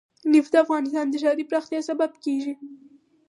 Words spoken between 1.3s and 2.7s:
پراختیا سبب کېږي.